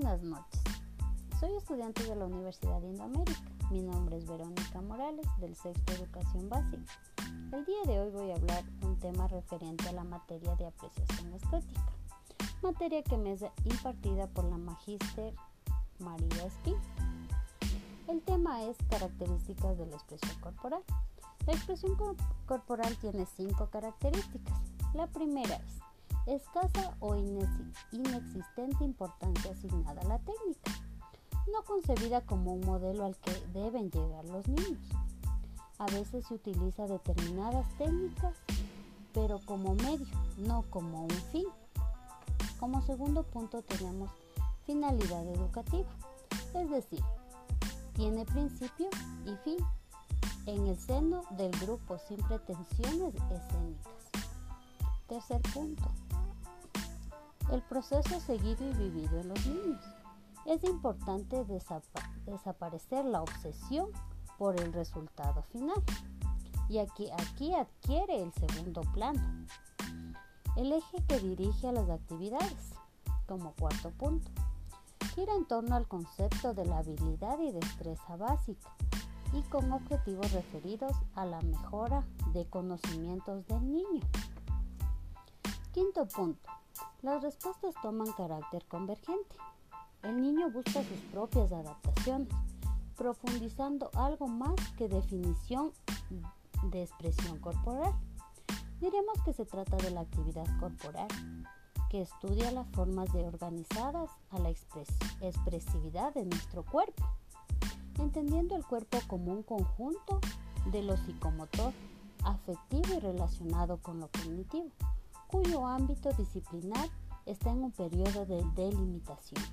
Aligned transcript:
Buenas 0.00 0.22
noches. 0.22 0.62
Soy 1.40 1.56
estudiante 1.56 2.04
de 2.04 2.14
la 2.14 2.26
Universidad 2.26 2.80
de 2.80 2.86
Indoamérica. 2.86 3.50
Mi 3.68 3.82
nombre 3.82 4.16
es 4.16 4.26
Verónica 4.26 4.80
Morales 4.80 5.26
del 5.40 5.56
Sexto 5.56 5.92
Educación 5.92 6.48
Básica. 6.48 6.92
El 7.52 7.64
día 7.64 7.82
de 7.84 7.98
hoy 7.98 8.10
voy 8.10 8.30
a 8.30 8.36
hablar 8.36 8.62
un 8.82 8.96
tema 9.00 9.26
referente 9.26 9.88
a 9.88 9.92
la 9.92 10.04
materia 10.04 10.54
de 10.54 10.66
apreciación 10.66 11.32
estética, 11.32 11.84
materia 12.62 13.02
que 13.02 13.16
me 13.16 13.32
es 13.32 13.44
impartida 13.64 14.28
por 14.28 14.44
la 14.44 14.56
magíster 14.56 15.34
María 15.98 16.44
Espín. 16.44 16.76
El 18.06 18.22
tema 18.22 18.62
es 18.66 18.76
características 18.88 19.78
de 19.78 19.86
la 19.86 19.96
expresión 19.96 20.40
corporal. 20.40 20.84
La 21.44 21.54
expresión 21.54 21.96
corporal 22.46 22.96
tiene 22.98 23.26
cinco 23.26 23.68
características. 23.68 24.60
La 24.94 25.08
primera 25.08 25.56
es 25.56 25.77
escasa 26.34 26.96
o 27.00 27.14
inexistente 27.16 28.84
importancia 28.84 29.50
asignada 29.50 30.00
a 30.02 30.04
la 30.04 30.18
técnica, 30.18 30.72
no 31.52 31.64
concebida 31.64 32.20
como 32.22 32.54
un 32.54 32.60
modelo 32.60 33.04
al 33.04 33.16
que 33.16 33.32
deben 33.52 33.90
llegar 33.90 34.24
los 34.26 34.46
niños. 34.48 34.78
A 35.78 35.86
veces 35.86 36.26
se 36.26 36.34
utiliza 36.34 36.86
determinadas 36.86 37.66
técnicas, 37.78 38.34
pero 39.14 39.40
como 39.46 39.74
medio, 39.74 40.06
no 40.38 40.64
como 40.70 41.04
un 41.04 41.10
fin. 41.32 41.46
Como 42.60 42.82
segundo 42.82 43.22
punto 43.22 43.62
tenemos 43.62 44.10
finalidad 44.66 45.26
educativa, 45.26 45.88
es 46.54 46.70
decir, 46.70 47.02
tiene 47.94 48.24
principio 48.24 48.88
y 49.24 49.34
fin 49.44 49.58
en 50.46 50.66
el 50.66 50.78
seno 50.78 51.22
del 51.36 51.52
grupo 51.52 51.98
sin 51.98 52.16
pretensiones 52.18 53.14
escénicas. 53.14 53.92
Tercer 55.06 55.40
punto, 55.54 55.90
el 57.52 57.62
proceso 57.62 58.20
seguido 58.20 58.68
y 58.68 58.72
vivido 58.74 59.20
en 59.20 59.28
los 59.28 59.46
niños. 59.46 59.84
Es 60.44 60.64
importante 60.64 61.44
desaparecer 62.24 63.04
la 63.04 63.22
obsesión 63.22 63.90
por 64.38 64.60
el 64.60 64.72
resultado 64.72 65.42
final. 65.52 65.82
Y 66.68 66.78
aquí, 66.78 67.10
aquí 67.10 67.54
adquiere 67.54 68.22
el 68.22 68.32
segundo 68.32 68.82
plano. 68.92 69.46
El 70.56 70.72
eje 70.72 71.02
que 71.06 71.20
dirige 71.20 71.68
a 71.68 71.72
las 71.72 71.88
actividades, 71.88 72.74
como 73.26 73.52
cuarto 73.52 73.90
punto, 73.90 74.30
gira 75.14 75.34
en 75.34 75.46
torno 75.46 75.76
al 75.76 75.86
concepto 75.86 76.54
de 76.54 76.64
la 76.64 76.78
habilidad 76.78 77.38
y 77.40 77.52
destreza 77.52 78.16
básica 78.16 78.74
y 79.32 79.42
con 79.42 79.70
objetivos 79.72 80.32
referidos 80.32 80.92
a 81.14 81.26
la 81.26 81.40
mejora 81.40 82.04
de 82.32 82.46
conocimientos 82.46 83.46
del 83.46 83.72
niño. 83.72 84.00
Quinto 85.72 86.06
punto, 86.06 86.48
las 87.02 87.22
respuestas 87.22 87.74
toman 87.82 88.12
carácter 88.12 88.64
convergente. 88.66 89.36
El 90.02 90.20
niño 90.20 90.50
busca 90.50 90.82
sus 90.82 90.98
propias 91.12 91.52
adaptaciones, 91.52 92.28
profundizando 92.96 93.90
algo 93.94 94.26
más 94.26 94.54
que 94.76 94.88
definición 94.88 95.72
de 96.64 96.82
expresión 96.82 97.38
corporal. 97.38 97.94
Diremos 98.80 99.14
que 99.24 99.32
se 99.32 99.44
trata 99.44 99.76
de 99.76 99.90
la 99.90 100.00
actividad 100.00 100.46
corporal, 100.60 101.08
que 101.90 102.02
estudia 102.02 102.50
las 102.50 102.68
formas 102.70 103.12
de 103.12 103.26
organizadas 103.26 104.10
a 104.30 104.38
la 104.38 104.50
expresividad 104.50 106.14
de 106.14 106.26
nuestro 106.26 106.64
cuerpo, 106.64 107.06
entendiendo 107.98 108.56
el 108.56 108.64
cuerpo 108.64 108.98
como 109.06 109.32
un 109.32 109.42
conjunto 109.42 110.20
de 110.66 110.82
lo 110.82 110.96
psicomotor, 110.96 111.72
afectivo 112.24 112.94
y 112.94 113.00
relacionado 113.00 113.78
con 113.78 114.00
lo 114.00 114.08
cognitivo 114.08 114.70
cuyo 115.28 115.66
ámbito 115.66 116.10
disciplinar 116.14 116.88
está 117.26 117.50
en 117.50 117.64
un 117.64 117.72
periodo 117.72 118.26
de 118.26 118.42
delimitación. 118.56 119.44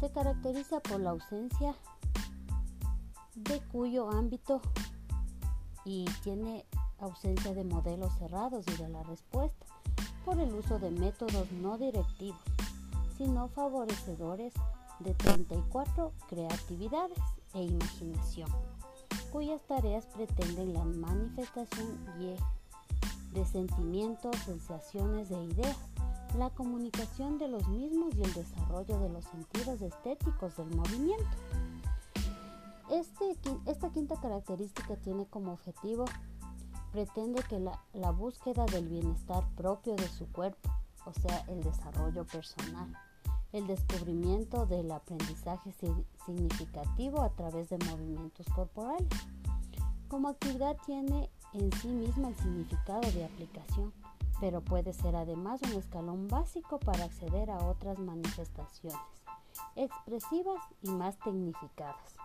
Se 0.00 0.10
caracteriza 0.10 0.80
por 0.80 1.00
la 1.00 1.10
ausencia 1.10 1.74
de 3.34 3.60
cuyo 3.72 4.10
ámbito 4.10 4.60
y 5.84 6.06
tiene 6.24 6.64
ausencia 6.98 7.54
de 7.54 7.64
modelos 7.64 8.12
cerrados 8.18 8.64
y 8.66 8.82
de 8.82 8.88
la 8.88 9.02
respuesta 9.04 9.66
por 10.24 10.40
el 10.40 10.52
uso 10.54 10.78
de 10.78 10.90
métodos 10.90 11.52
no 11.52 11.78
directivos, 11.78 12.40
sino 13.16 13.48
favorecedores 13.48 14.54
de 15.00 15.14
34 15.14 16.12
creatividades 16.28 17.18
e 17.54 17.62
imaginación, 17.62 18.48
cuyas 19.30 19.60
tareas 19.66 20.06
pretenden 20.06 20.72
la 20.72 20.84
manifestación 20.84 21.98
y 22.18 22.34
de 23.36 23.44
sentimientos, 23.44 24.34
sensaciones 24.46 25.30
e 25.30 25.44
ideas, 25.44 25.76
la 26.38 26.48
comunicación 26.50 27.38
de 27.38 27.48
los 27.48 27.68
mismos 27.68 28.14
y 28.16 28.22
el 28.22 28.32
desarrollo 28.32 28.98
de 28.98 29.10
los 29.10 29.24
sentidos 29.26 29.82
estéticos 29.82 30.56
del 30.56 30.74
movimiento. 30.74 31.36
Este, 32.90 33.36
esta 33.66 33.90
quinta 33.90 34.18
característica 34.20 34.96
tiene 34.96 35.26
como 35.26 35.52
objetivo, 35.52 36.06
pretende 36.92 37.42
que 37.42 37.60
la, 37.60 37.78
la 37.92 38.10
búsqueda 38.10 38.64
del 38.66 38.88
bienestar 38.88 39.46
propio 39.54 39.96
de 39.96 40.08
su 40.08 40.26
cuerpo, 40.32 40.70
o 41.04 41.12
sea, 41.12 41.44
el 41.48 41.62
desarrollo 41.62 42.24
personal, 42.24 42.96
el 43.52 43.66
descubrimiento 43.66 44.64
del 44.64 44.90
aprendizaje 44.90 45.74
significativo 46.24 47.20
a 47.22 47.30
través 47.30 47.68
de 47.68 47.78
movimientos 47.78 48.46
corporales. 48.54 49.08
Como 50.08 50.28
actividad 50.28 50.76
tiene 50.86 51.28
en 51.52 51.72
sí 51.72 51.88
misma 51.88 52.28
el 52.28 52.36
significado 52.36 53.00
de 53.12 53.24
aplicación, 53.24 53.92
pero 54.40 54.60
puede 54.60 54.92
ser 54.92 55.16
además 55.16 55.60
un 55.62 55.72
escalón 55.72 56.28
básico 56.28 56.78
para 56.78 57.04
acceder 57.04 57.50
a 57.50 57.58
otras 57.58 57.98
manifestaciones 57.98 58.96
expresivas 59.74 60.60
y 60.82 60.90
más 60.90 61.18
tecnificadas. 61.18 62.16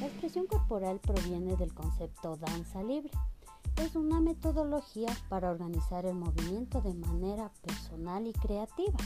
La 0.00 0.06
expresión 0.06 0.46
corporal 0.46 1.00
proviene 1.00 1.56
del 1.56 1.72
concepto 1.72 2.36
danza 2.36 2.82
libre. 2.82 3.12
Es 3.76 3.94
una 3.94 4.20
metodología 4.20 5.08
para 5.28 5.50
organizar 5.50 6.06
el 6.06 6.14
movimiento 6.14 6.80
de 6.80 6.94
manera 6.94 7.50
personal 7.62 8.26
y 8.26 8.32
creativa 8.32 8.98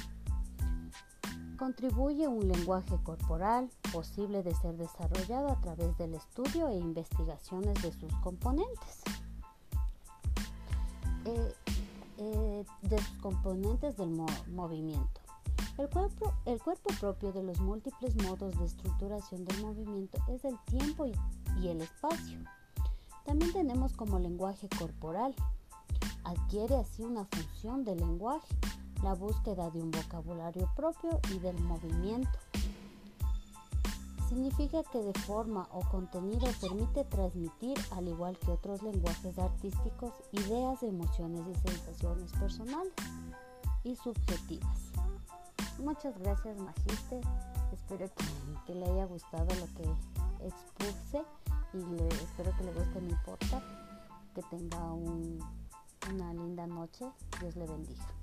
contribuye 1.61 2.27
un 2.27 2.49
lenguaje 2.49 2.97
corporal 3.03 3.69
posible 3.93 4.43
de 4.43 4.55
ser 4.55 4.79
desarrollado 4.79 5.51
a 5.51 5.61
través 5.61 5.95
del 5.99 6.15
estudio 6.15 6.69
e 6.69 6.79
investigaciones 6.79 7.75
de 7.83 7.93
sus 7.93 8.11
componentes. 8.23 9.03
Eh, 11.27 11.55
eh, 12.17 12.65
de 12.81 12.99
sus 12.99 13.19
componentes 13.19 13.95
del 13.99 14.09
movimiento. 14.49 15.21
El 15.77 15.91
cuerpo, 15.91 16.33
el 16.47 16.63
cuerpo 16.63 16.95
propio 16.99 17.31
de 17.31 17.43
los 17.43 17.61
múltiples 17.61 18.17
modos 18.25 18.59
de 18.59 18.65
estructuración 18.65 19.45
del 19.45 19.61
movimiento 19.61 20.19
es 20.29 20.43
el 20.47 20.59
tiempo 20.65 21.05
y 21.05 21.69
el 21.69 21.83
espacio. 21.83 22.39
También 23.27 23.53
tenemos 23.53 23.93
como 23.93 24.19
lenguaje 24.19 24.67
corporal. 24.79 25.35
Adquiere 26.25 26.77
así 26.77 27.03
una 27.03 27.27
función 27.27 27.85
de 27.85 27.97
lenguaje 27.97 28.57
la 29.03 29.15
búsqueda 29.15 29.71
de 29.71 29.83
un 29.83 29.91
vocabulario 29.91 30.71
propio 30.77 31.21
y 31.33 31.39
del 31.39 31.59
movimiento. 31.61 32.39
Significa 34.29 34.83
que 34.93 34.99
de 35.03 35.13
forma 35.21 35.67
o 35.73 35.81
contenido 35.89 36.47
permite 36.61 37.05
transmitir, 37.05 37.77
al 37.91 38.07
igual 38.07 38.39
que 38.39 38.53
otros 38.53 38.83
lenguajes 38.83 39.39
artísticos, 39.39 40.13
ideas, 40.33 40.83
emociones 40.83 41.43
y 41.49 41.69
sensaciones 41.69 42.31
personales 42.33 42.93
y 43.83 43.97
subjetivas. 43.97 44.93
Muchas 45.79 46.17
gracias 46.19 46.59
Magiste, 46.59 47.21
espero 47.73 48.07
que, 48.67 48.75
le 48.75 48.87
haya 48.87 49.07
gustado 49.07 49.49
lo 49.57 49.67
que 49.75 50.47
expuse 50.47 51.25
y 51.73 52.15
espero 52.23 52.57
que 52.57 52.65
le 52.65 52.73
guste 52.73 53.01
mi 53.01 53.15
podcast, 53.25 53.67
que 54.35 54.43
tenga 54.43 54.93
una 54.93 56.35
linda 56.35 56.67
noche, 56.67 57.07
Dios 57.41 57.57
le 57.57 57.67
bendiga. 57.67 58.20